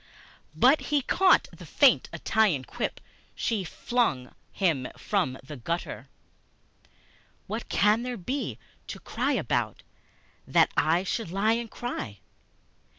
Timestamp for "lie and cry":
11.29-12.17